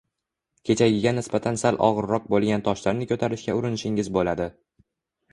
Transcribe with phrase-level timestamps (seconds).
[0.67, 4.49] kechagiga nisbatan sal og’irroq bo’lgan toshlarni ko’tarishga urinishingiz bo’ladi